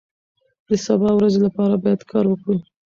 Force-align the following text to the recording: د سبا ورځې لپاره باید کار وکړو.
د 0.67 0.69
سبا 0.85 1.09
ورځې 1.15 1.39
لپاره 1.45 1.75
باید 1.83 2.01
کار 2.11 2.25
وکړو. 2.29 2.57